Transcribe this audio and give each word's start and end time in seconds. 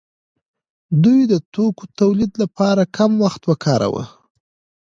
دوی 1.03 1.19
د 1.31 1.33
توکو 1.53 1.83
تولید 1.99 2.31
لپاره 2.43 2.83
کم 2.97 3.11
وخت 3.23 3.41
ورکاوه. 3.45 4.03